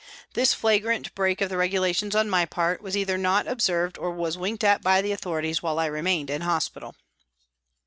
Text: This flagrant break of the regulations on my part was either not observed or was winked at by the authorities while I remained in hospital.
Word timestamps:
This 0.33 0.55
flagrant 0.55 1.13
break 1.13 1.41
of 1.41 1.49
the 1.49 1.57
regulations 1.57 2.15
on 2.15 2.27
my 2.27 2.47
part 2.47 2.81
was 2.81 2.97
either 2.97 3.19
not 3.19 3.47
observed 3.47 3.99
or 3.99 4.09
was 4.09 4.35
winked 4.35 4.63
at 4.63 4.81
by 4.81 4.99
the 4.99 5.11
authorities 5.11 5.61
while 5.61 5.77
I 5.77 5.85
remained 5.85 6.31
in 6.31 6.41
hospital. 6.41 6.95